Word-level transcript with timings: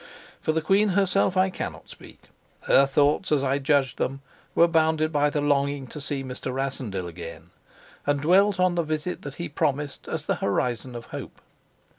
For 0.41 0.51
the 0.51 0.63
queen 0.63 0.89
herself 0.97 1.37
I 1.37 1.51
cannot 1.51 1.87
speak. 1.87 2.21
Her 2.61 2.87
thoughts, 2.87 3.31
as 3.31 3.43
I 3.43 3.59
judged 3.59 3.99
them, 3.99 4.23
were 4.55 4.67
bounded 4.67 5.11
by 5.13 5.29
the 5.29 5.41
longing 5.41 5.85
to 5.89 6.01
see 6.01 6.23
Mr. 6.23 6.51
Rassendyll 6.51 7.07
again, 7.07 7.51
and 8.07 8.19
dwelt 8.19 8.59
on 8.59 8.73
the 8.73 8.81
visit 8.81 9.21
that 9.21 9.35
he 9.35 9.47
promised 9.47 10.07
as 10.07 10.25
the 10.25 10.37
horizon 10.37 10.95
of 10.95 11.05
hope. 11.13 11.39